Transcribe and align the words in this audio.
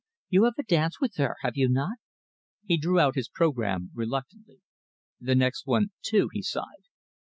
You 0.29 0.45
have 0.45 0.55
a 0.57 0.63
dance 0.63 0.99
with 0.99 1.17
her, 1.17 1.35
have 1.43 1.55
you 1.55 1.69
not?" 1.69 1.99
He 2.65 2.75
drew 2.75 2.99
out 2.99 3.13
his 3.13 3.29
programme 3.29 3.91
reluctantly. 3.93 4.61
"The 5.19 5.35
next 5.35 5.67
one, 5.67 5.91
too," 6.01 6.29
he 6.33 6.41
sighed. 6.41 6.87